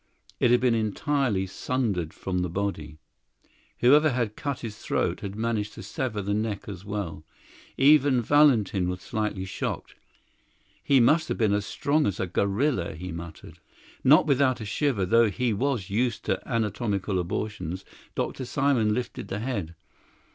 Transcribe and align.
It 0.39 0.49
had 0.49 0.59
been 0.59 0.73
entirely 0.73 1.45
sundered 1.45 2.11
from 2.11 2.39
the 2.39 2.49
body; 2.49 2.97
whoever 3.81 4.09
had 4.09 4.35
cut 4.35 4.61
his 4.61 4.75
throat 4.79 5.19
had 5.19 5.35
managed 5.35 5.73
to 5.75 5.83
sever 5.83 6.23
the 6.23 6.33
neck 6.33 6.67
as 6.67 6.83
well. 6.83 7.23
Even 7.77 8.19
Valentin 8.19 8.89
was 8.89 8.99
slightly 9.01 9.45
shocked. 9.45 9.93
"He 10.83 10.99
must 10.99 11.27
have 11.27 11.37
been 11.37 11.53
as 11.53 11.67
strong 11.67 12.07
as 12.07 12.19
a 12.19 12.25
gorilla," 12.25 12.95
he 12.95 13.11
muttered. 13.11 13.59
Not 14.03 14.25
without 14.25 14.59
a 14.59 14.65
shiver, 14.65 15.05
though 15.05 15.29
he 15.29 15.53
was 15.53 15.91
used 15.91 16.25
to 16.25 16.41
anatomical 16.51 17.19
abortions, 17.19 17.85
Dr. 18.15 18.43
Simon 18.45 18.95
lifted 18.95 19.27
the 19.27 19.37
head. 19.37 19.75